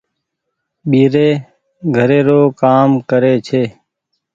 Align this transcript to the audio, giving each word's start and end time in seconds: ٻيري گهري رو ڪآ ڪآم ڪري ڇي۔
ٻيري 0.89 1.29
گهري 1.95 2.19
رو 2.27 2.39
ڪآ 2.49 2.53
ڪآم 2.59 2.89
ڪري 3.09 3.33
ڇي۔ 3.47 3.63